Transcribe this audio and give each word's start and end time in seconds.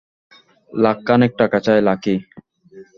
লাখখানেক 0.71 1.31
টাকা 1.37 1.57
চাই, 1.59 1.79
লাকি। 1.81 2.15